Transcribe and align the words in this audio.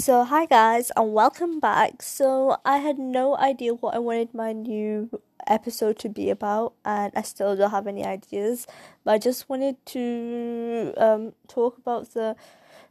So 0.00 0.22
hi 0.22 0.46
guys 0.46 0.92
and 0.94 1.12
welcome 1.12 1.58
back. 1.58 2.02
So 2.02 2.58
I 2.64 2.78
had 2.78 3.00
no 3.00 3.36
idea 3.36 3.74
what 3.74 3.96
I 3.96 3.98
wanted 3.98 4.32
my 4.32 4.52
new 4.52 5.10
episode 5.48 5.98
to 5.98 6.08
be 6.08 6.30
about, 6.30 6.74
and 6.84 7.12
I 7.16 7.22
still 7.22 7.56
don't 7.56 7.72
have 7.72 7.88
any 7.88 8.04
ideas, 8.04 8.68
but 9.02 9.14
I 9.14 9.18
just 9.18 9.48
wanted 9.48 9.84
to 9.86 10.94
um, 10.96 11.32
talk 11.48 11.78
about 11.78 12.14
the 12.14 12.36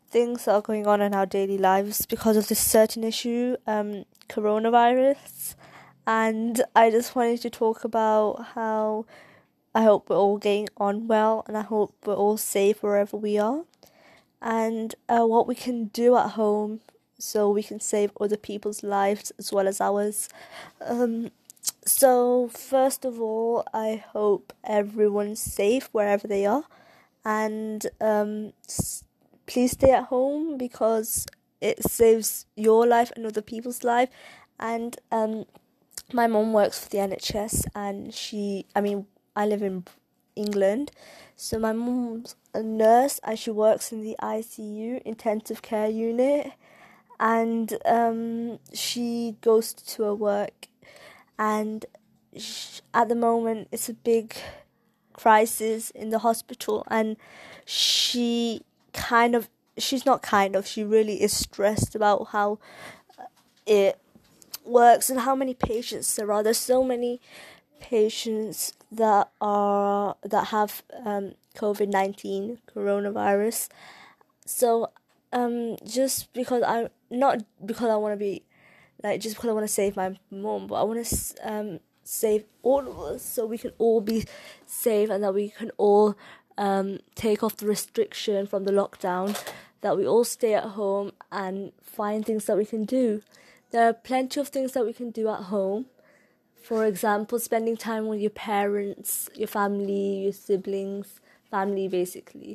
things 0.10 0.44
that 0.44 0.52
are 0.52 0.62
going 0.62 0.86
on 0.86 1.02
in 1.02 1.16
our 1.16 1.26
daily 1.26 1.58
lives 1.58 2.06
because 2.06 2.36
of 2.36 2.50
this 2.50 2.60
certain 2.60 3.06
issue, 3.06 3.56
um, 3.66 4.04
coronavirus, 4.28 5.56
and 6.06 6.62
I 6.76 6.92
just 6.92 7.16
wanted 7.16 7.42
to 7.44 7.50
talk 7.50 7.86
about 7.86 8.48
how 8.54 9.06
I 9.74 9.84
hope 9.84 10.10
we're 10.10 10.18
all 10.18 10.38
getting 10.38 10.68
on 10.76 11.08
well 11.08 11.46
and 11.48 11.56
I 11.58 11.62
hope 11.62 11.96
we're 12.06 12.16
all 12.16 12.36
safe 12.36 12.84
wherever 12.84 13.16
we 13.16 13.38
are, 13.38 13.64
and 14.42 14.94
uh, 15.08 15.26
what 15.26 15.48
we 15.48 15.56
can 15.56 15.86
do 15.86 16.18
at 16.18 16.32
home 16.32 16.82
so 17.18 17.50
we 17.50 17.64
can 17.64 17.80
save 17.80 18.12
other 18.20 18.38
people's 18.38 18.84
lives 18.84 19.32
as 19.38 19.52
well 19.52 19.68
as 19.68 19.82
ours. 19.82 20.30
Um, 20.82 21.32
so 21.86 22.50
first 22.50 23.06
of 23.06 23.22
all, 23.22 23.66
I 23.74 24.04
hope 24.12 24.54
everyone's 24.64 25.40
safe 25.40 25.90
wherever 25.92 26.28
they 26.28 26.46
are, 26.46 26.64
and 27.26 27.86
um, 28.00 28.54
please 29.46 29.72
stay 29.72 29.92
at 29.92 30.06
home 30.06 30.58
because 30.58 31.28
it 31.60 31.84
saves 31.84 32.46
your 32.56 32.86
life 32.86 33.12
and 33.16 33.26
other 33.26 33.42
people's 33.42 33.84
life. 33.84 34.10
And 34.60 34.98
um, 35.12 35.46
my 36.14 36.28
mom 36.28 36.54
works 36.54 36.80
for 36.80 36.90
the 36.90 36.98
NHS, 36.98 37.66
and 37.76 38.14
I 39.36 39.46
live 39.46 39.62
in 39.62 39.86
England, 40.36 40.92
so 41.36 41.60
my 41.60 41.74
mom's 41.74 42.36
a 42.54 42.64
nurse 42.64 43.20
and 43.24 43.38
she 43.38 43.52
works 43.52 43.92
in 43.92 44.02
the 44.02 44.16
ICU, 44.22 45.02
intensive 45.04 45.62
care 45.62 45.88
unit, 45.90 46.52
and 47.20 47.78
um, 47.86 48.60
she 48.74 49.36
goes 49.42 49.74
to 49.74 50.04
her 50.04 50.16
work, 50.16 50.68
and 51.38 51.86
at 52.94 53.10
the 53.10 53.16
moment 53.16 53.68
it's 53.72 53.90
a 53.90 53.94
big 53.94 54.36
crisis 55.14 55.90
in 55.92 56.10
the 56.10 56.20
hospital, 56.20 56.86
and 56.90 57.18
she 57.66 58.62
really 60.84 61.22
is 61.22 61.36
stressed 61.36 61.96
about 61.96 62.30
how 62.32 62.60
uh, 63.20 63.24
it 63.66 64.00
works 64.66 65.10
and 65.10 65.22
how 65.22 65.36
many 65.36 65.54
patients 65.54 66.16
there 66.16 66.32
are. 66.32 66.44
There's 66.44 66.58
so 66.58 66.84
many 66.84 67.22
patients 67.80 68.74
that 68.92 69.30
have 69.42 70.84
um, 71.06 71.34
COVID-19 71.56 72.58
coronavirus. 72.74 73.70
So 74.46 74.92
um, 75.32 75.78
just 75.86 76.34
because 76.34 76.64
I'm 76.64 76.90
not 77.10 77.44
because 77.66 77.90
I 77.90 77.96
want 77.96 78.14
to 78.14 78.18
be 78.18 78.44
like 79.04 79.22
just 79.22 79.36
because 79.36 79.50
I 79.50 79.54
want 79.54 79.68
to 79.68 79.74
save 79.74 79.96
my 79.96 80.18
mom, 80.32 80.68
but 80.68 80.76
I 80.76 80.84
want 80.84 81.06
to 81.06 81.36
um, 81.44 81.80
save 82.04 82.46
all 82.64 82.88
of 82.88 83.00
us 83.00 83.24
so 83.24 83.46
we 83.46 83.58
can 83.58 83.72
all 83.78 84.02
be 84.02 84.26
safe 84.66 85.10
and 85.10 85.24
that 85.24 85.34
we 85.34 85.50
can 85.50 85.72
all 85.78 86.16
um, 86.58 87.00
take 87.16 87.44
off 87.44 87.58
the 87.58 87.68
restriction 87.68 88.48
from 88.48 88.64
the 88.64 88.72
lockdown, 88.72 89.38
that 89.82 89.98
we 89.98 90.08
all 90.08 90.24
stay 90.24 90.54
at 90.54 90.64
home 90.64 91.12
and 91.32 91.72
find 91.82 92.26
things 92.26 92.46
that 92.46 92.58
we 92.58 92.66
can 92.66 92.86
do. 92.86 93.22
There 93.72 93.88
are 93.88 93.94
plenty 93.94 94.40
of 94.40 94.48
things 94.48 94.72
that 94.72 94.86
we 94.86 94.94
can 94.94 95.12
do 95.12 95.30
at 95.30 95.44
home. 95.44 95.88
For 96.64 96.86
example, 96.86 97.40
spending 97.40 97.78
time 97.78 98.08
with 98.08 98.20
your 98.20 98.32
parents, 98.32 99.30
your 99.36 99.48
family, 99.48 100.24
your 100.24 100.34
siblings, 100.34 101.22
family 101.52 101.88
basically 101.88 102.56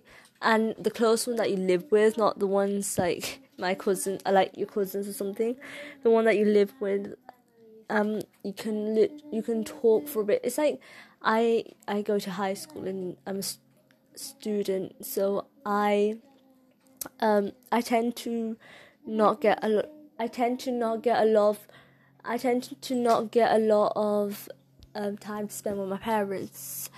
and 0.42 0.84
the 0.84 0.90
close 0.94 1.28
one 1.28 1.38
the 1.38 1.44
you 1.44 1.56
love 1.58 1.80
worse 1.92 2.18
not 2.18 2.40
the 2.40 2.46
ones 2.48 2.98
I 3.00 3.18
my 3.58 3.74
chosen 3.78 4.16
like 4.32 4.58
you 4.58 4.66
chosen 4.72 5.02
so 5.02 5.12
some 5.12 5.32
thing 5.32 5.52
the 6.04 6.10
one 6.10 6.24
the 6.24 6.30
you 6.30 6.44
love 6.46 6.66
wealth 6.80 7.08
I 7.88 7.98
am 7.98 8.18
you 8.44 8.52
can 8.56 8.96
you 9.32 9.42
can 9.46 9.62
top 9.62 10.08
four 10.08 10.24
bet 10.24 10.46
is 10.46 10.58
high 10.58 12.52
school 12.52 12.86
and 12.86 13.12
am 13.26 13.38
student 13.38 15.04
so 15.06 15.40
I 15.72 16.12
eighteen 17.20 18.10
to 18.16 18.30
not 19.08 19.42
کے 19.42 20.26
ten 20.32 20.54
to 20.54 20.70
not 20.70 21.04
گے 21.04 21.10
الف 21.12 21.66
attention 22.24 22.74
to 22.88 22.94
not 22.96 23.34
گے 23.34 23.42
الف 23.42 24.48
time 24.94 25.44
spend 25.44 25.78
my 25.78 26.04
favourites 26.04 26.88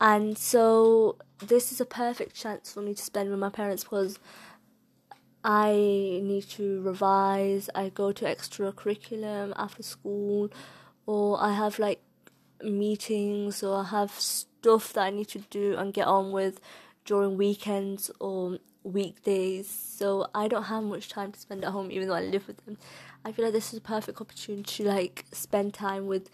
And 0.00 0.38
so 0.38 1.16
this 1.38 1.72
is 1.72 1.80
a 1.80 1.86
perfect 1.86 2.34
chance 2.34 2.72
for 2.72 2.82
me 2.82 2.94
to 2.94 3.02
spend 3.02 3.30
with 3.30 3.38
my 3.38 3.50
parents, 3.50 3.84
because 3.84 4.18
I 5.42 5.72
need 5.72 6.44
to 6.50 6.82
revise, 6.82 7.70
I 7.74 7.88
go 7.88 8.12
to 8.12 8.28
extra 8.28 8.72
curriculum 8.72 9.54
after 9.56 9.82
school, 9.82 10.50
or 11.06 11.42
I 11.42 11.54
have 11.54 11.78
like 11.78 12.02
meetings, 12.62 13.62
or 13.62 13.80
I 13.80 13.84
have 13.84 14.10
stuff 14.10 14.92
that 14.92 15.02
I 15.02 15.10
need 15.10 15.28
to 15.28 15.38
do 15.38 15.76
and 15.76 15.94
get 15.94 16.06
on 16.06 16.32
with 16.32 16.60
during 17.06 17.36
weekends 17.38 18.10
or 18.20 18.58
weekdays. 18.82 19.68
So 19.68 20.26
I 20.34 20.48
don't 20.48 20.64
have 20.64 20.84
much 20.84 21.08
time 21.08 21.32
to 21.32 21.40
spend 21.40 21.64
at 21.64 21.70
home, 21.70 21.90
even 21.90 22.08
though 22.08 22.14
I 22.14 22.22
live 22.22 22.46
with 22.46 22.64
them. 22.66 22.76
I 23.24 23.32
feel 23.32 23.46
like 23.46 23.54
this 23.54 23.72
is 23.72 23.78
a 23.78 23.82
perfect 23.82 24.20
opportunity 24.20 24.84
to 24.84 24.90
like 24.90 25.24
spend 25.32 25.72
time 25.74 26.06
with 26.06 26.30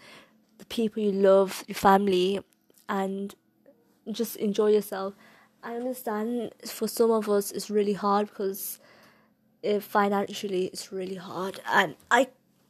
the 0.57 0.65
people 0.65 1.01
you 1.01 1.11
love, 1.11 1.63
your 1.67 1.75
family, 1.75 2.41
and 2.89 3.33
just 4.07 4.37
enjoy 4.39 4.73
yourself 4.73 5.13
I 5.61 5.75
understand 5.75 6.67
first 6.67 7.01
it's 7.01 7.71
really 7.71 7.93
hard 8.03 8.27
because 8.27 8.79
financially 9.91 10.65
it's 10.65 10.93
really 10.93 11.19
hard 11.19 11.59
and 11.65 11.93
I 12.09 12.23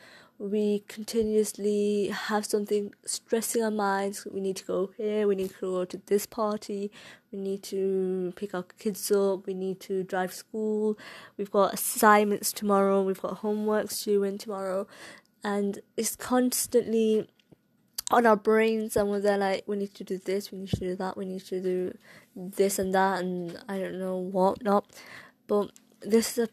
we 0.40 0.78
constantly 0.88 2.08
have 2.30 2.40
some 2.44 2.64
thing 2.64 2.88
stressing 3.04 3.62
a 3.62 3.68
mind 3.72 4.14
we 4.26 4.40
need 4.40 4.62
کوئی 4.66 5.34
need 5.34 5.60
to 5.60 5.84
this 6.10 6.28
part 6.30 6.70
we 6.70 6.86
need 7.32 7.70
to 7.70 8.30
پی 8.36 8.46
کھج 8.46 9.12
we 9.46 9.54
need 9.54 9.76
to 9.88 9.94
drive 10.10 10.28
school 10.32 10.92
we 11.38 11.44
car 11.52 11.74
سائ 11.78 12.24
مسٹمارو 12.24 13.04
V 13.04 13.12
home 13.42 13.68
works 13.68 14.04
چی 14.04 14.16
وارو 14.46 14.82
and 15.44 15.78
is 15.96 16.18
constantly 16.18 17.20
اور 18.10 18.18
odd 18.18 18.26
آپس 18.26 18.96
I 19.26 19.60
we 19.68 19.76
need 19.76 19.98
to 19.98 20.04
to 20.08 20.14
this 20.26 20.52
we 20.52 20.64
this 22.58 22.80
and 22.80 22.96
and 22.96 23.56
I 23.66 23.84
do 23.84 23.96
know 23.96 24.30
walk 24.32 24.62
not 24.62 24.82
پو 25.48 25.62
this 26.02 26.38
us 26.38 26.53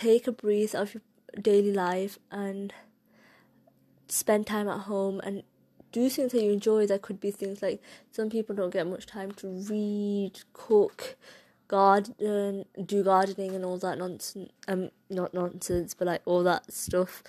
take 0.00 0.28
a 0.28 0.32
پریز 0.32 0.74
or 0.76 0.86
daily 1.40 1.72
life 1.72 2.18
and 2.30 2.72
spend 4.08 4.46
time 4.46 4.68
at 4.68 4.80
home 4.80 5.20
and 5.20 5.42
do 5.90 6.08
things 6.08 6.32
that 6.32 6.42
you 6.42 6.52
enjoy. 6.52 6.86
That 6.86 7.02
could 7.02 7.20
be 7.20 7.30
things 7.30 7.62
like, 7.62 7.82
some 8.10 8.30
people 8.30 8.54
don't 8.54 8.72
get 8.72 8.86
much 8.86 9.06
time 9.06 9.32
to 9.32 9.48
read, 9.48 10.40
cook, 10.52 11.16
garden, 11.68 12.66
do 12.84 13.02
gardening 13.02 13.54
and 13.54 13.64
all 13.64 13.78
that 13.78 13.98
um, 14.68 14.90
nonsense, 15.10 15.94
but 15.94 16.06
like 16.06 16.22
all 16.24 16.42
that 16.42 16.72
stuff. 16.72 17.22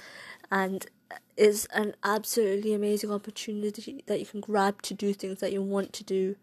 And 0.51 0.85
it's 1.37 1.65
an 1.67 1.95
absolutely 2.03 2.73
amazing 2.73 3.11
opportunity 3.11 4.03
that 4.07 4.19
you 4.19 4.25
can 4.25 4.41
grab 4.41 4.81
to 4.83 4.93
do 4.93 5.13
things 5.13 5.39
that 5.39 5.53
you 5.53 5.61
want 5.61 5.93
to 5.93 6.03
do. 6.03 6.35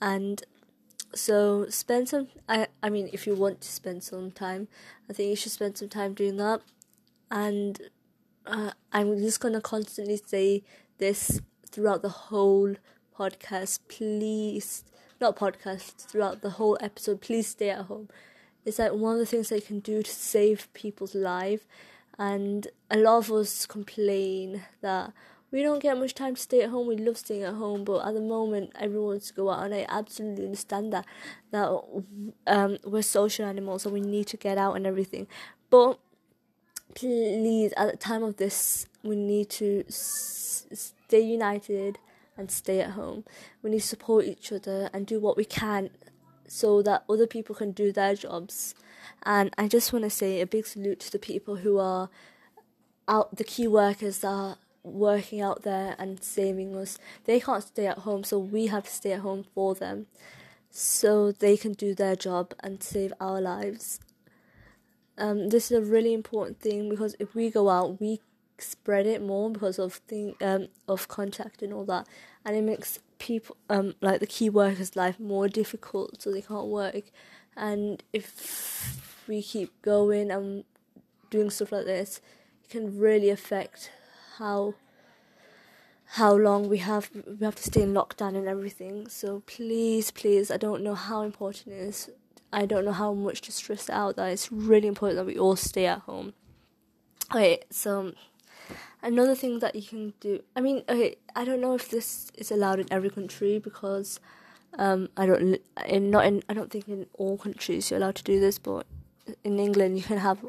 And 0.00 0.42
so 1.14 1.66
spend 1.68 2.08
some, 2.08 2.28
I 2.48 2.90
mean, 2.90 3.10
if 3.12 3.26
you 3.26 3.34
want 3.34 3.60
to 3.60 3.68
spend 3.68 4.02
some 4.02 4.30
time, 4.30 4.68
I 5.08 5.12
think 5.12 5.30
you 5.30 5.36
should 5.36 5.52
spend 5.52 5.76
some 5.78 5.88
time 5.88 6.14
doing 6.14 6.36
that. 6.38 6.62
And 7.34 7.78
M 8.46 9.14
just 9.14 9.38
کو 9.38 9.48
کنس 9.64 10.00
دیس 11.00 11.26
through 11.72 11.88
out 11.88 12.02
the 12.02 12.08
ہل 12.30 12.72
ہٹ 13.16 13.36
کس 13.40 13.78
please 13.88 14.82
nut 15.20 15.42
hit 15.42 15.56
cos 15.62 15.94
through 15.96 16.22
out 16.22 16.42
the 16.42 16.48
whole 16.58 16.72
episode 16.80 17.16
please 17.26 17.44
stay 17.46 17.70
at 17.72 17.90
home 17.90 18.04
this 18.66 18.80
are 18.80 18.90
one 18.90 19.12
of 19.12 19.18
the 19.18 19.30
things 19.30 19.52
I 19.52 19.60
can 19.60 19.78
to 19.78 19.92
to 19.92 20.12
save 20.12 20.72
peoples 20.72 21.14
life 21.14 21.60
and 22.18 22.66
I 22.88 23.02
love 23.02 23.18
use 23.28 23.66
complain 23.66 24.56
the 24.82 25.06
we 25.52 25.64
know 25.64 25.78
games 25.80 26.14
time 26.14 26.34
stay 26.36 26.64
home 26.66 26.88
we 26.88 26.96
love 26.96 27.10
اسٹو 27.10 27.76
بو 27.86 27.98
our 28.00 28.20
moment 28.20 28.70
every 28.74 28.96
once 28.96 29.38
go 29.38 29.44
واپس 29.44 30.20
the 30.70 31.00
the 31.52 31.68
ways 32.84 33.06
so 33.06 33.28
شرس 33.28 33.86
we 33.86 34.00
need 34.00 34.30
to 34.30 34.38
care 34.40 34.58
آؤ 34.58 34.72
N 34.72 34.86
every 34.86 35.04
thing 35.04 35.24
بو 35.72 35.92
please 36.96 37.72
تھوف 38.00 38.38
this 38.38 38.86
one 39.04 39.18
نیچ 39.18 39.62
stay 39.88 41.18
united 41.18 41.98
and 42.36 42.50
stay 42.50 42.80
at 42.82 42.96
home 42.96 43.20
one 43.64 43.72
H 43.72 43.84
so 43.84 44.20
چوی 44.40 45.44
can 45.50 45.86
so 46.50 46.80
the 46.82 46.96
people 47.30 47.54
کن 47.54 47.70
to 47.70 47.84
their 47.96 48.14
jobs 48.20 48.74
and 49.26 49.50
I 49.56 49.68
just 49.68 49.92
one 49.94 50.04
a 50.04 50.44
pet 50.44 51.16
people 51.22 51.68
out 53.08 53.38
the 53.38 53.44
کی 53.46 53.66
work 53.66 54.04
اس 54.04 54.24
وقت 54.84 55.34
out 55.42 55.64
there 55.64 55.90
and 55.98 56.22
saving 56.22 56.76
stay 56.76 57.38
at 57.78 58.06
home 58.06 58.22
so 58.22 58.40
we 58.42 58.68
have 58.68 58.80
stay 58.86 59.12
at 59.12 59.20
home 59.24 59.42
for 59.54 59.74
them 59.80 60.02
so 60.74 61.30
they 61.40 61.54
کن 61.56 61.72
ٹیو 61.72 61.94
the 61.98 62.14
job 62.20 62.54
and 62.58 62.82
so 62.82 63.06
our 63.18 63.40
lives 63.40 63.98
Um, 65.16 65.48
this 65.48 65.70
is 65.70 65.78
a 65.78 65.80
really 65.80 66.12
important 66.12 66.60
thing, 66.60 66.88
because 66.88 67.14
if 67.18 67.34
we 67.34 67.50
go 67.50 67.68
out, 67.68 68.00
we 68.00 68.20
spread 68.58 69.06
it 69.06 69.22
more 69.22 69.50
because 69.50 69.78
of 69.78 70.00
um, 70.42 70.68
contact 71.08 71.62
and 71.62 71.72
all 71.72 71.84
that, 71.84 72.06
and 72.44 72.56
it 72.56 72.62
makes 72.62 72.98
people 73.18 73.56
um, 73.68 73.94
like 74.00 74.20
the 74.20 74.26
key 74.26 74.50
workers' 74.50 74.96
life 74.96 75.20
more 75.20 75.48
difficult, 75.48 76.20
so 76.20 76.30
they 76.30 76.42
can't 76.42 76.66
work. 76.66 77.10
And 77.56 78.02
if 78.12 79.00
we 79.28 79.42
keep 79.42 79.70
going 79.82 80.30
and 80.30 80.64
doing 81.30 81.50
stuff 81.50 81.72
like 81.72 81.86
this, 81.86 82.20
it 82.64 82.70
can 82.70 82.98
really 82.98 83.30
affect 83.30 83.90
how 84.38 84.74
long 86.18 86.68
we 86.68 86.78
have 86.78 87.10
to 87.10 87.62
stay 87.62 87.82
in 87.82 87.94
lockdown 87.94 88.36
and 88.36 88.48
everything. 88.48 89.08
So 89.08 89.42
please, 89.46 90.10
I 90.50 90.56
don't 90.56 90.82
know 90.82 90.94
how 90.94 91.22
important 91.22 91.74
it 91.74 91.80
is 91.80 92.10
I 92.54 92.66
don't 92.66 92.84
know 92.84 92.90
how 92.90 93.14
much 93.14 93.42
to 93.42 93.48
stress 93.48 93.90
out 93.90 94.18
really 94.68 94.90
day 95.74 95.88
are 95.88 95.98
home 96.08 96.30
oh 97.30 97.40
so 97.72 98.02
I 99.02 99.10
know 99.10 99.26
the 99.26 99.32
thank 99.40 99.62
then 99.62 100.10
to 100.18 100.36
I 100.54 100.62
mean 100.62 100.78
I 100.88 101.44
don't 101.44 101.60
know 101.60 101.76
this 101.92 102.30
اسلوڈ 102.34 102.78
in 102.78 102.86
every 102.90 103.08
country 103.08 103.58
because 103.58 104.18
think 104.72 105.20
in 107.18 107.36
country 107.42 107.80
sport 108.48 108.86
England 109.44 109.96
you 109.96 110.02
had 110.10 110.18
have 110.18 110.48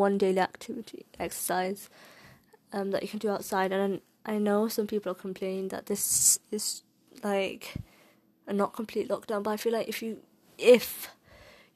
one 0.00 0.16
day 0.16 0.32
activity 0.32 0.98
exercise 1.18 1.88
then 2.72 3.18
to 3.18 3.28
out 3.28 3.44
side 3.44 3.72
I 3.72 4.38
know 4.38 4.68
some 4.68 4.86
people 4.86 5.12
complain 5.22 5.68
this 5.90 6.38
is 6.50 6.82
like 7.24 7.64
not 8.46 8.76
complete 8.76 9.10
lock 9.10 9.28
down 9.28 9.42
but 9.42 10.02
you 10.02 10.14
F 10.58 11.08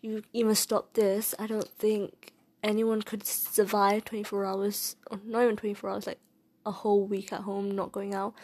you 0.02 0.22
even 0.32 0.54
stop 0.54 0.94
this, 0.94 1.34
I 1.38 1.46
don't 1.46 1.68
think 1.68 2.32
anyone 2.62 3.02
could 3.02 3.26
survive 3.26 4.04
24 4.04 4.44
hours, 4.44 4.96
or 5.10 5.20
not 5.24 5.42
even 5.42 5.56
24 5.56 5.90
hours, 5.90 6.06
like 6.06 6.18
a 6.66 6.70
whole 6.70 7.04
week 7.04 7.32
at 7.32 7.42
home, 7.42 7.70
not 7.70 7.92
going 7.92 8.14
out 8.14 8.34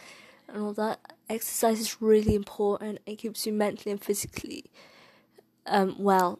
and 0.47 0.61
all 0.61 0.73
that. 0.73 0.99
Exercise 1.29 1.79
is 1.79 2.01
really 2.01 2.35
important. 2.35 2.99
It 3.05 3.17
keeps 3.17 3.45
you 3.45 3.53
mentally 3.53 3.91
and 3.91 4.03
physically 4.03 4.65
um, 5.65 5.95
well. 5.99 6.39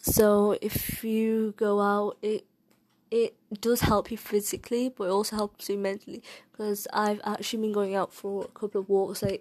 So 0.02 0.56
if 0.60 1.02
you 1.04 1.54
go 1.56 1.80
out, 1.80 2.18
it 2.22 2.44
does 3.60 3.80
help 3.80 4.10
you 4.10 4.16
physically, 4.16 4.88
but 4.88 5.04
it 5.04 5.10
also 5.10 5.36
helps 5.36 5.68
you 5.68 5.76
mentally, 5.76 6.22
because 6.52 6.86
I've 6.92 7.20
actually 7.24 7.62
been 7.62 7.72
going 7.72 7.94
out 7.94 8.12
for 8.12 8.44
a 8.44 8.48
couple 8.48 8.80
of 8.80 8.88
walks, 8.88 9.22
like 9.22 9.40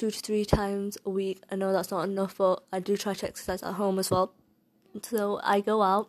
to 0.00 0.08
three 0.22 0.42
times 0.50 0.98
و 1.06 1.20
یق 1.20 1.44
انس 1.50 1.92
exercise 2.40 3.64
miss 3.94 4.12
so 5.04 5.34
I 5.42 5.62
go 5.66 5.80
آپ 5.82 6.06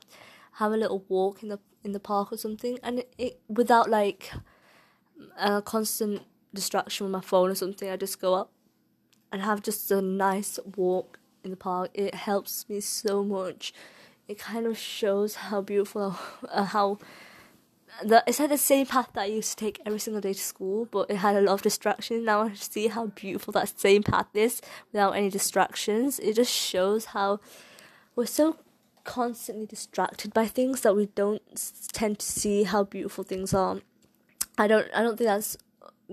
ہو 0.62 0.72
L 0.72 0.84
walk 1.10 1.46
in 1.84 1.98
power 2.04 2.36
some 2.38 2.56
thing 2.56 2.78
and 2.81 3.00
without 3.57 3.88
like 3.88 4.24
distraction 6.54 7.19
فو 7.25 7.46
no 7.48 7.54
some 7.54 7.72
thing 7.72 7.90
I 7.90 7.98
جس 7.98 8.24
گو 8.24 8.34
آپ 8.34 8.48
and 9.31 9.44
ہاو 9.44 9.56
just 9.63 9.92
a 9.92 10.01
nice 10.01 10.60
walk 10.78 11.18
in 11.44 11.56
power 11.56 11.88
he 11.98 12.07
helps 12.28 12.63
me 12.69 12.80
so 12.81 13.24
much 13.24 13.72
know 14.56 14.74
shows 14.78 15.38
how 15.44 15.62
beautiful 15.62 16.07
how 16.74 16.94
It 18.01 18.38
had 18.38 18.50
the 18.50 18.57
same 18.57 18.86
path 18.86 19.10
that 19.13 19.22
I 19.22 19.25
used 19.25 19.57
to 19.57 19.66
take 19.66 19.81
every 19.86 20.00
single 20.00 20.22
day 20.22 20.34
to 20.34 20.40
school, 20.40 20.88
but 20.90 21.10
it 21.10 21.18
had 21.18 21.36
a 21.36 21.42
lot 21.42 21.54
of 21.54 21.62
distractions. 21.62 22.25
Now 22.25 22.42
I 22.42 22.54
see 22.54 22.88
how 22.88 23.07
beautiful 23.07 23.51
that 23.54 23.78
same 23.80 24.04
path 24.04 24.28
is 24.34 24.62
without 24.92 25.12
any 25.12 25.30
distractions. 25.30 26.19
It 26.19 26.36
just 26.36 26.54
shows 26.54 27.06
how 27.06 27.40
we're 28.16 28.25
so 28.25 28.57
constantly 29.04 29.66
distracted 29.66 30.34
by 30.34 30.46
things 30.46 30.81
that 30.81 30.96
we 30.96 31.07
don't 31.07 31.42
tend 31.92 32.19
to 32.19 32.25
see 32.25 32.63
how 32.63 32.84
beautiful 32.84 33.24
things 33.24 33.54
are. 33.54 33.81
I 34.57 34.68
don't 34.68 34.92
think 35.18 35.19
that 35.19 35.56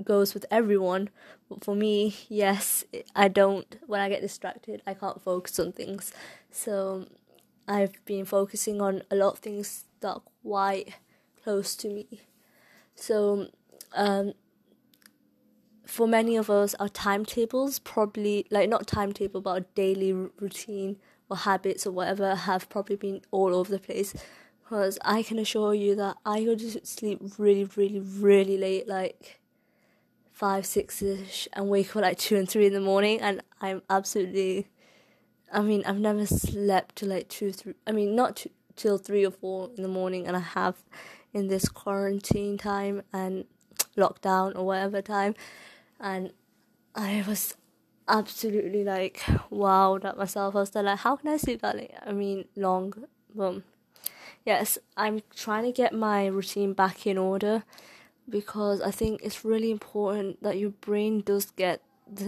goes 0.02 0.34
with 0.34 0.46
everyone, 0.50 1.10
but 1.48 1.64
for 1.64 1.74
me, 1.74 2.16
yes, 2.28 2.84
I 3.14 3.28
don't. 3.28 3.76
When 3.86 4.00
I 4.00 4.08
get 4.08 4.22
distracted, 4.22 4.82
I 4.86 4.94
can't 4.94 5.22
focus 5.22 5.58
on 5.58 5.72
things. 5.72 6.12
So 6.50 7.06
I've 7.68 8.04
been 8.04 8.24
focusing 8.24 8.80
on 8.80 9.02
a 9.10 9.16
lot 9.16 9.34
of 9.34 9.38
things 9.40 9.84
that 10.00 10.18
quite 10.42 10.94
is 11.48 11.76
to me 11.76 12.02
so 12.98 13.34
for 15.88 16.08
many 16.08 16.38
of us 16.38 16.74
are 16.78 16.86
time 16.94 17.22
to 17.34 17.66
پوپلی 17.94 18.40
like 18.50 18.68
not 18.68 18.90
time 18.94 19.10
ٹےپل 19.16 19.48
out 19.48 19.62
daily 19.74 20.12
routine 20.12 20.92
habit 21.30 21.80
so 21.80 21.92
what 21.92 22.06
ever 22.06 22.34
ہیپ 22.46 22.72
پروپی 22.72 22.96
پین 22.96 23.18
all 23.32 23.52
over 23.52 23.70
the 23.70 23.76
place 23.86 24.14
I 25.04 25.22
can 25.22 25.42
show 25.44 25.72
you 25.74 25.94
دلی 25.94 27.14
ویلی 27.38 27.64
very 27.76 28.00
rarely 28.22 28.56
light 28.56 28.88
like 28.88 29.24
five 30.36 30.62
six 30.64 31.02
M 31.02 31.70
وے 31.70 31.82
کو 31.92 32.00
light 32.00 32.20
سیو 32.20 32.44
three 32.50 32.66
in 32.66 32.82
morning 32.82 33.22
and 33.22 33.40
I 33.60 33.72
am 33.72 33.78
اب 33.88 34.06
set 34.06 34.28
لی 34.28 34.62
I 35.50 35.66
mean 35.66 35.80
M 35.86 36.00
no 36.00 36.12
لپ 36.54 36.96
to 36.96 37.06
light 37.06 37.28
three 37.28 37.50
three 37.50 37.72
I 37.86 37.96
mean 37.96 38.16
note 38.16 38.46
till 38.82 38.96
three 38.96 39.24
four 39.40 39.68
in 39.68 39.90
morning 39.90 40.20
and 40.20 40.34
I 40.34 40.44
have 40.56 40.70
in 41.36 41.50
this 41.50 41.68
corn 41.74 42.20
chain 42.20 42.56
time 42.62 42.98
and 43.12 43.42
lock 43.96 44.22
down 44.22 44.52
view 44.56 45.00
time 45.06 45.32
and 46.00 46.28
I 46.94 47.20
was 47.28 47.52
absolutely 48.08 48.82
like 48.84 49.18
wow 49.52 49.96
مساوس 50.18 50.76
like 50.76 50.98
how 51.04 51.16
can 51.16 51.28
I 51.28 51.38
سی 51.38 51.56
پال 51.56 51.78
آئی 51.78 52.14
مین 52.14 52.42
لونگ 52.56 52.98
یس 54.46 54.78
آئی 54.96 55.18
سوائیں 55.36 55.72
گے 55.78 55.86
my 55.92 56.30
روسی 56.30 56.66
پاک 56.78 57.06
نو 57.06 57.36
the 57.38 57.58
views 58.28 58.82
I 58.82 58.92
think 58.98 59.24
it's 59.24 59.44
really 59.44 59.72
important 59.72 60.32
دور 60.44 60.70
brain 60.88 61.20
this 61.26 61.52
get 61.58 61.80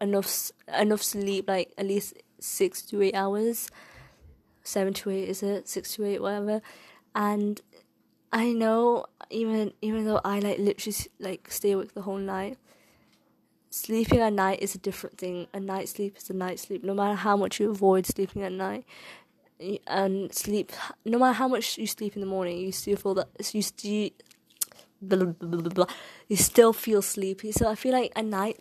انفسلی 0.70 1.40
like 1.48 1.68
at 1.76 1.86
least 1.86 2.18
six 2.42 2.86
to 2.86 3.02
hours 3.16 3.68
seven 4.64 4.92
to 4.92 5.10
way 5.10 5.24
is 5.28 5.44
six 5.66 5.96
to 5.96 6.02
way 6.02 6.18
ward 6.18 7.60
I know 8.34 9.02
I 10.24 10.40
light 10.40 10.60
like 11.20 11.48
اسٹی 11.50 11.74
we 11.74 11.84
ہوں 12.06 12.20
night 12.20 12.56
sleep 13.72 14.12
ہنگا 14.12 14.28
night 14.28 14.58
is 14.60 14.76
different 14.82 15.18
thing 15.18 15.44
night 15.60 15.88
sleep 15.88 16.16
is 16.16 16.30
night 16.30 16.70
نمائیں 16.84 17.14
ہا 17.24 17.34
مٹ 17.36 17.52
شو 17.52 17.72
Wade 17.80 18.06
sleeping 18.06 18.56
نائپ 18.56 18.82
نمائش 21.06 21.78
in 22.16 22.26
morning 22.28 22.68
still 26.28 26.70
feel 26.74 27.00
sleep 27.02 27.46
feel 27.78 27.94
I 27.94 28.08
a 28.16 28.22
night 28.22 28.60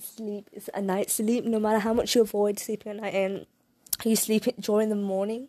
us 0.52 0.70
night 0.82 1.10
sleep 1.10 1.46
نمائند 1.48 1.86
ہا 1.86 1.94
مٹ 1.94 2.10
شو 2.10 2.24
Wade 2.34 2.60
sleep 2.60 2.88
نائ 2.88 3.12
and 3.12 4.06
یہ 4.06 4.16
sleep 4.16 4.50
in 4.70 4.98
مورنی 4.98 5.46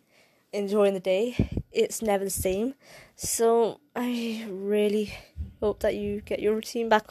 enjoying 0.55 0.95
the 0.95 1.01
day. 1.01 1.63
It's 1.73 2.01
never 2.01 2.25
the 2.25 2.31
same. 2.31 2.75
So 3.17 3.81
I 3.95 4.47
really 4.49 5.13
hope 5.61 5.81
that 5.81 5.95
you 5.97 6.21
get 6.21 6.41
your 6.41 6.55
routine 6.55 6.89
back 6.89 7.07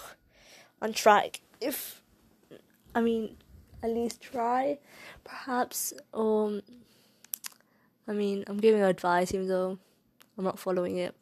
on 0.81 0.93
track. 0.93 1.41
At 2.95 3.89
least 3.89 4.21
try, 4.21 4.79
perhaps. 5.23 5.93
Um, 6.13 6.62
I'm 8.07 8.57
giving 8.57 8.81
advice 8.81 9.33
even 9.33 9.47
though 9.47 9.77
I'm 10.38 10.43
not 10.45 10.57
following 10.57 10.97
it. 10.97 11.15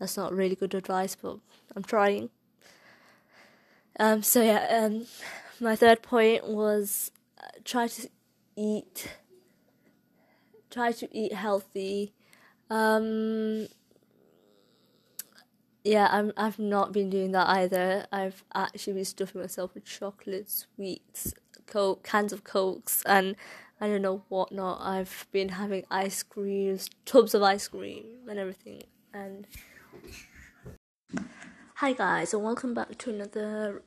That's 0.00 0.16
not 0.16 0.32
really 0.32 0.56
good 0.56 0.74
advice, 0.74 1.14
but 1.14 1.38
I'm 1.76 1.84
trying. 1.84 2.30
Um, 4.00 4.22
um, 4.36 5.06
my 5.60 5.76
third 5.76 6.02
point 6.02 6.48
was 6.48 7.12
uh, 7.38 7.46
try 7.64 7.86
to 7.86 8.08
eat 8.56 9.08
try 10.72 10.92
to 11.00 11.06
eat 11.12 11.32
healthy 11.44 12.06
I 15.84 16.50
not 16.58 16.94
bag 16.94 17.32
the 17.32 17.42
Iyer 17.46 17.74
I 18.12 19.00
stew 19.00 19.24
famous 19.32 19.58
of 19.58 19.76
چوکل 19.86 20.40
Vegas 20.78 21.26
hands 22.14 22.32
if 22.32 22.42
کس 22.44 23.02
and 23.06 23.34
I 23.80 23.98
not 23.98 24.52
know 24.52 24.72
I 24.80 25.04
bag 25.32 25.82
ice 25.90 26.24
cams 26.24 26.88
چوبس 27.06 27.34
اب 27.34 27.44
ice 27.44 27.68
came 27.68 27.82
everything 27.82 28.68
and 29.12 29.46
so 32.26 32.40
welcome 32.40 32.74
back 32.74 32.92
to 32.98 33.12
Nadar 33.12 33.78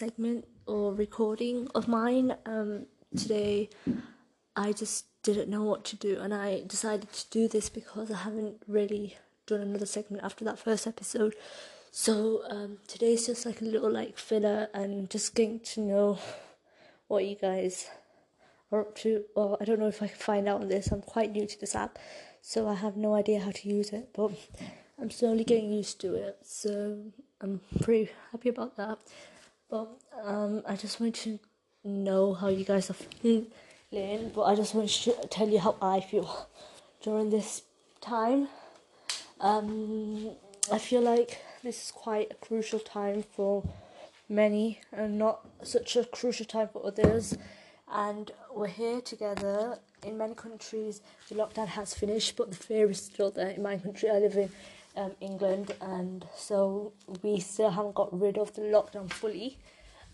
سیکمین 0.00 0.40
recording 0.98 1.66
of 1.74 1.88
mine 1.88 2.30
چی 3.18 3.64
I 4.56 4.72
just 4.76 5.02
Jat 5.24 5.36
chit 5.84 6.02
D 6.02 6.14
I 6.32 6.60
decide 6.62 7.04
due 7.32 7.46
this 7.52 7.70
because 7.74 8.10
I 8.12 8.40
who 8.40 8.74
really 8.74 9.06
do 9.48 9.56
know 9.56 9.78
the 9.78 9.86
سیگ 9.86 10.12
after 10.22 10.46
the 10.46 10.54
first 10.54 10.86
episode 10.86 11.34
so 11.96 12.12
G 12.88 12.96
this 13.00 13.28
you 13.28 13.34
seek 13.34 13.62
like 13.62 14.18
field 14.18 15.12
just 15.14 15.30
keying 15.30 15.58
to 15.66 15.82
know 15.82 16.12
you 17.20 17.34
guys 17.42 17.84
know 19.70 19.90
find 20.18 20.48
out 20.48 20.62
this 20.70 20.92
M 20.92 21.00
quiet 21.06 21.36
use 21.36 21.56
this 21.62 21.76
آپ 21.76 21.98
so 22.44 22.66
I 22.68 22.76
who 22.82 22.90
know 22.96 23.20
day 23.26 23.38
who 23.38 23.50
to 23.52 23.68
use 23.68 23.90
پہ 23.90 23.96
I 23.96 24.34
am 24.98 25.08
slowly 25.08 25.44
کی 25.44 25.54
use 25.56 25.94
ٹوٹ 25.96 26.46
so 26.46 26.70
happy 28.34 28.48
about 28.48 28.80
just 30.82 31.00
white 31.00 31.26
know 31.84 32.32
how 32.42 32.50
you 32.50 32.64
گرس 32.68 32.90
But 33.92 34.44
I 34.44 34.54
just 34.54 34.74
want 34.74 34.88
to 34.88 35.12
tell 35.28 35.50
you 35.50 35.58
how 35.58 35.76
I 35.82 36.00
feel 36.00 36.48
during 37.02 37.28
this 37.28 37.62
time. 38.00 38.48
Um, 39.38 40.30
I 40.72 40.78
feel 40.78 41.02
like 41.02 41.42
this 41.62 41.84
is 41.84 41.90
quite 41.90 42.30
a 42.30 42.34
crucial 42.36 42.78
time 42.78 43.22
for 43.36 43.62
many 44.30 44.80
and 44.92 45.18
not 45.18 45.46
such 45.62 45.96
a 45.96 46.04
crucial 46.04 46.46
time 46.46 46.70
for 46.72 46.86
others, 46.86 47.36
and 47.92 48.30
we're 48.54 48.68
here 48.68 49.02
together. 49.02 49.78
In 50.06 50.16
many 50.16 50.34
countries 50.34 51.02
the 51.28 51.34
lockdown 51.34 51.66
has 51.66 51.92
finished, 51.92 52.34
but 52.36 52.50
the 52.50 52.56
fear 52.56 52.90
is 52.90 53.04
still 53.04 53.30
there. 53.30 53.50
In 53.50 53.62
my 53.62 53.76
country, 53.76 54.08
I 54.08 54.20
live 54.20 54.36
in 54.36 54.50
um, 54.96 55.12
England, 55.20 55.74
and 55.82 56.24
so 56.34 56.94
we 57.22 57.40
still 57.40 57.68
haven't 57.68 57.94
got 57.94 58.18
rid 58.18 58.38
of 58.38 58.54
the 58.54 58.62
lockdown 58.62 59.12
fully. 59.12 59.58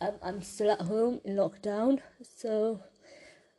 Um, 0.01 0.15
I'm 0.21 0.43
still 0.43 0.73
at 0.73 0.81
home 0.81 1.21
in 1.25 1.37
lockdown, 1.37 2.01
so 2.37 2.81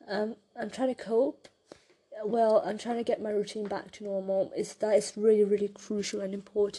well 0.09 0.33
I'm 2.65 2.77
سر 2.77 3.01
cut 3.07 3.19
my 3.19 3.35
روچی 3.35 3.59
انبیک 3.59 3.93
to 3.93 4.05
نوم 4.05 4.31
اس 4.53 5.11
valley 5.17 5.43
valley 5.43 5.67
through 5.67 6.01
شو 6.01 6.19
M 6.19 6.39
پور 6.53 6.69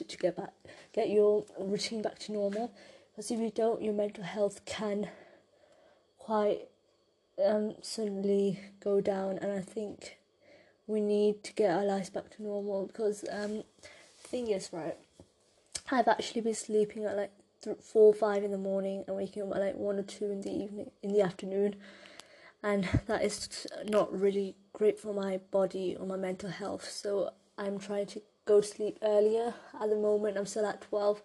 کیو 0.95 1.29
روچن 1.59 2.01
back 2.03 2.19
چی 2.21 2.33
norms 2.33 3.31
veto 3.31 3.75
you 3.81 3.93
main 3.93 4.09
to 4.09 4.23
health 4.35 4.61
can 4.67 5.03
خواہ 6.21 6.53
سنلی 7.85 8.51
go 8.85 8.99
down 9.05 9.39
I 9.43 9.63
think 9.75 10.05
we 10.89 11.01
need 11.03 11.63
a 11.71 11.83
like 11.85 12.13
back 12.13 12.33
to 12.33 12.45
norm 12.45 12.85
because 12.87 13.25
think 14.25 14.51
is 14.55 16.37
be 16.45 16.53
sleeping 16.53 17.07
four 17.83 18.13
five 18.19 18.45
in 18.45 18.61
morning 18.61 19.11
wake 19.11 19.39
one 19.79 19.99
اٹو 19.99 20.27
انگ 20.27 20.81
in 21.03 21.21
after 21.23 21.47
known 21.47 21.71
and 22.63 22.85
the 23.09 23.23
is 23.23 23.37
not 23.91 24.13
really 24.23 24.51
great 24.81 24.99
for 25.01 25.15
my 25.15 25.39
body 25.51 25.85
my 26.01 26.21
mental 26.21 26.49
health 26.61 26.85
so 26.87 27.23
I 27.23 27.69
am 27.69 27.77
trying 27.87 28.05
to 28.15 28.21
کر 28.47 28.61
sleep 28.67 29.05
early 29.05 29.39
other 29.39 29.95
movement 29.97 30.37
M 30.37 30.45
so 30.45 30.61
the 30.61 30.77
twelve 30.83 31.23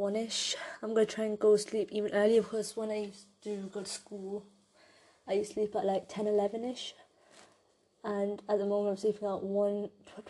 وونیش 0.00 0.38
M 0.82 0.94
good 0.94 1.10
trying 1.14 1.36
کر 1.36 1.56
sleep 1.58 1.88
even 1.90 2.14
early 2.14 2.40
first 2.50 2.78
one 2.78 2.90
ایو 2.90 3.66
good 3.76 3.86
school 3.86 4.38
ای 5.26 5.42
sleep 5.44 5.76
like 5.84 6.08
ten 6.14 6.28
النش 6.28 6.92
and 8.04 8.40
other 8.48 8.64
movement 8.64 9.00
sleep 9.00 9.20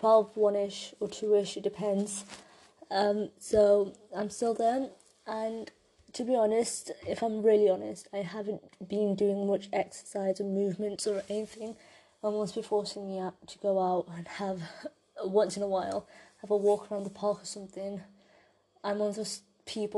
twelve 0.00 0.38
one 0.38 0.56
is 0.56 1.56
defence 1.64 2.22
so 3.42 3.62
M 4.10 4.28
so 4.30 4.52
and 4.60 5.70
to 6.14 6.24
be 6.24 6.36
honest 6.36 6.90
if 7.06 7.22
I'm 7.22 7.44
really 7.46 7.68
honest 7.68 8.08
I 8.12 8.22
have 8.34 8.56
بیوئنگ 8.80 9.50
much 9.50 9.68
exercise 9.72 10.40
or 10.40 10.46
movements 10.48 11.08
or 11.08 11.14
any 11.28 11.44
thing 11.54 11.72
be 12.52 12.62
پورسنگ 12.68 13.20
some 17.44 17.66
thing 17.66 17.96
I 18.84 18.94
مز 18.96 19.18
face 19.66 19.98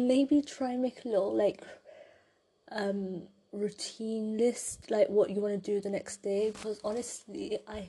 نی 0.00 0.24
be 0.24 0.40
try 0.48 0.76
make 0.76 1.06
love 1.06 1.30
like 1.36 1.62
روٹینلیس 3.54 4.78
like 4.90 5.10
you 5.10 5.42
one 5.42 5.58
to 5.58 5.78
the 5.84 5.88
next 5.88 6.24
day 6.24 6.38
because 6.54 6.84
honestly 6.84 7.56
I 7.66 7.84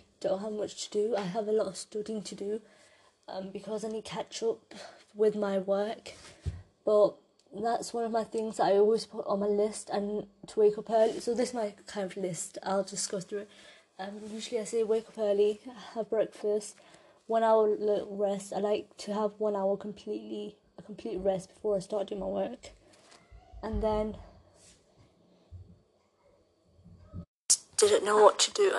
ham 0.23 0.59
what 0.59 0.93
D 0.93 1.07
I 1.15 1.29
have 1.35 1.51
loss 1.53 1.85
to 1.87 2.01
thing 2.01 2.19
to 2.29 2.35
due 2.35 2.57
بیوسو 3.53 4.55
with 5.15 5.35
my 5.35 5.59
وق 5.67 6.09
تو 6.85 7.15
مائی 8.09 8.25
things 8.31 8.61
I 8.61 8.79
was 8.79 9.07
اسٹ 9.59 9.91
and 9.91 10.21
to 10.47 10.61
way 10.61 10.69
خوف 10.69 12.17
least 12.17 12.59
کے 14.49 14.65
سوالیس 14.65 16.73
one 17.29 17.43
آؤ 17.43 17.65
rest 17.65 18.53
like 18.53 19.09
one 19.39 19.55
آؤ 19.55 19.75
کمپلیٹلیٹ 19.75 21.25
rest 21.25 21.49
before 21.49 21.77
start 21.77 22.11
you 22.11 22.19
Mirkh 22.19 22.67
and 23.63 23.81
then 23.81 24.11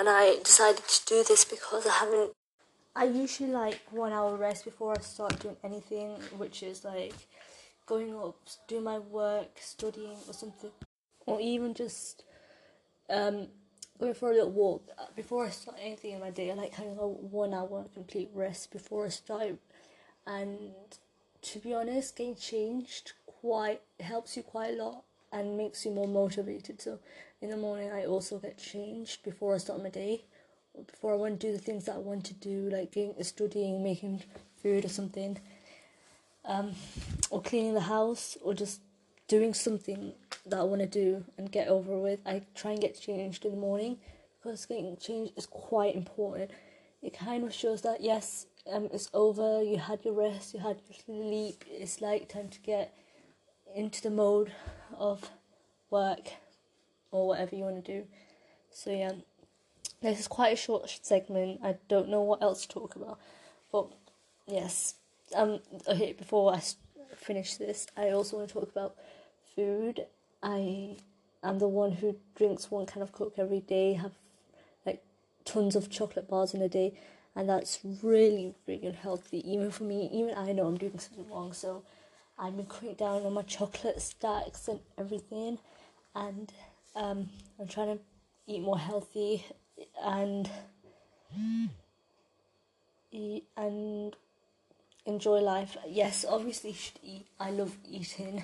I 0.07 0.37
I 2.97 3.19
you 3.19 3.26
she 3.26 3.47
like 3.47 3.95
one 3.95 4.12
hour 4.12 4.38
rest 4.38 4.62
before 4.64 4.97
start 4.97 5.43
ten 5.43 5.55
ایگ 5.64 5.93
wait 6.38 6.62
is 6.62 6.85
like 6.85 7.14
going 7.91 8.31
to 8.69 8.81
my 8.81 9.00
work 9.12 9.59
student 9.59 10.85
even 11.26 11.73
just 11.76 11.97
before 14.00 14.35
woke 14.55 14.91
before 15.17 15.47
start 15.47 16.05
M 16.05 16.21
me 16.21 16.52
like 16.55 16.81
one 17.33 17.55
hour 17.55 17.83
complete 17.95 18.37
rest 18.37 18.69
before 18.73 19.07
start 19.07 19.55
and 20.26 20.95
so 21.43 21.61
be 21.64 21.75
on 21.75 21.88
us 21.88 22.12
کیین 22.12 22.37
change 22.41 23.02
cut 23.02 23.45
he 23.45 23.75
helps 24.11 24.37
you 24.37 24.43
خوائی 24.47 24.75
love 24.75 24.91
and 25.33 25.57
makes 25.57 25.87
you 25.87 25.93
more 25.93 26.07
مو 26.09 26.29
show 26.29 26.43
be 26.43 26.57
it's 26.57 26.88
انسو 27.43 28.38
get 28.43 28.61
change 28.62 29.17
before 29.25 29.55
study 29.55 30.17
for 30.75 31.12
want to 31.12 31.49
the 31.52 31.59
things 31.64 31.88
I 31.88 32.02
want 32.05 32.47
us 33.17 33.33
to 33.35 33.47
dig 33.47 33.81
make 33.83 34.05
him 34.05 34.17
favour 34.62 34.88
some 34.88 35.09
thin 35.09 35.33
clean 37.45 37.75
the 37.75 37.87
house 37.88 38.37
O 38.43 38.52
just 38.52 38.79
doing 39.29 39.52
some 39.55 39.76
thing 39.76 40.11
the 40.50 40.59
I 40.59 40.69
want 40.69 41.49
Q 41.49 42.07
I 42.25 42.38
trying 42.55 42.83
get 42.83 42.97
change 42.97 43.47
morning 43.47 44.95
change 44.97 45.47
important 45.97 47.23
ہائن 47.23 47.45
ویسے 47.45 47.97
yes 48.00 48.31
M 48.67 48.87
is 48.93 49.09
over 49.12 49.62
you 49.62 49.76
had 49.88 50.07
you 50.07 50.21
rest 50.21 50.55
you 50.55 50.61
had 50.64 51.09
leap 51.09 51.64
is 51.83 51.97
like 52.02 52.31
to 52.31 52.41
get 52.69 53.00
in 53.67 53.88
to 53.88 54.09
the 54.09 54.14
mood 54.14 54.50
of 55.00 55.31
work 55.93 56.29
over 57.12 57.37
every 57.37 57.59
unit 57.59 57.91
so 58.75 58.91
like 60.02 60.19
is 60.19 60.29
خوش 60.29 60.69
سیکمین 61.02 61.57
آئی 61.62 61.75
ڈ 61.88 61.93
know 62.09 62.21
wheels 62.25 62.69
yes 64.49 64.95
before 66.19 66.52
face 67.25 67.59
ڈیس 67.59 67.87
I 67.97 68.11
اوس 68.11 68.33
وو 68.35 68.45
feed 69.57 70.00
I 70.43 70.64
I 70.64 70.95
am 71.43 71.59
the 71.59 71.62
one 71.75 71.95
feed 72.00 72.17
drinks 72.37 72.73
one 72.73 72.85
can 72.87 73.02
O 73.02 73.29
every 73.37 73.61
day 73.71 73.83
ہف 74.02 74.12
like 74.87 75.00
things 75.47 75.76
of 75.76 75.88
چوکل 75.97 76.21
پاؤ 76.29 76.45
جنڈے 76.52 76.88
and 77.37 77.50
it 77.50 77.62
is 77.62 77.79
really 78.05 78.50
پریگین 78.64 78.93
healthy 79.05 79.41
even 79.45 79.71
for 79.71 79.87
me 79.87 80.00
even 80.07 80.35
I 80.37 80.52
no 80.52 80.71
drinks 80.71 81.09
واسو 81.29 81.79
I 82.38 82.52
meat 82.52 83.02
no 83.02 83.31
ما 83.31 83.43
چوکس 83.49 84.14
کا 84.23 84.38
more 88.49 88.79
healthy 88.88 89.37
and 89.79 90.49
enjoy 95.07 95.43
life 95.45 95.76
yes 95.87 96.25
obviously 96.25 96.73
ش 96.73 96.93
love 97.50 97.64
eighteen 97.85 98.38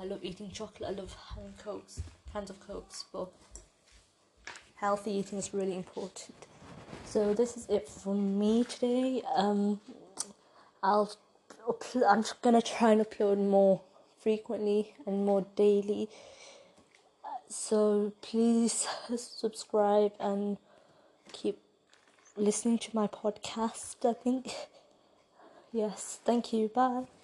آ 0.00 0.04
love 0.04 0.14
eating 0.20 0.50
چوک 0.54 0.82
الگ 0.82 1.14
خانچو 2.32 2.80
so 2.90 3.24
health 4.82 5.08
really 5.08 5.74
important 5.74 6.44
so 7.12 7.32
this 7.38 7.56
is 7.68 8.06
meat 8.06 8.84
آپ 10.82 11.08
کا 12.42 12.50
ناچائن 12.50 13.02
paid 13.18 13.38
more 13.38 13.64
frequently 14.22 14.82
and 15.06 15.26
more 15.26 15.38
daily 15.54 16.04
so 17.50 18.08
please 18.20 18.72
subscribe 19.20 20.10
and 20.18 20.56
listening 22.36 22.76
چھ 22.76 22.90
مائی 22.94 23.08
پھاٹ 23.12 23.44
خاص 23.44 23.96
technique 23.96 24.48
yes 25.74 26.18
thank 26.24 26.54
you 26.54 26.68
بات 26.74 27.17